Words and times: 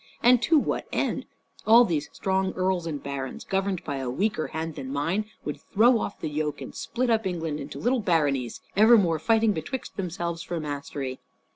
And 0.23 0.41
to 0.41 0.57
what 0.57 0.87
end? 0.91 1.27
All 1.67 1.85
these 1.85 2.09
strong 2.11 2.53
earls 2.53 2.87
and 2.87 3.03
barons, 3.03 3.43
governed 3.43 3.83
by 3.83 3.97
a 3.97 4.09
weaker 4.09 4.47
hand 4.47 4.73
than 4.73 4.91
mine, 4.91 5.25
would 5.45 5.61
throw 5.61 5.99
off 5.99 6.19
the 6.19 6.27
yolk 6.27 6.59
and 6.59 6.73
split 6.73 7.11
up 7.11 7.27
England 7.27 7.59
into 7.59 7.77
little 7.77 7.99
baronies, 8.01 8.61
evermore 8.75 9.19
fighting 9.19 9.51
betwixt 9.53 9.97
themselves 9.97 10.41
for 10.41 10.59
mastery. 10.59 11.19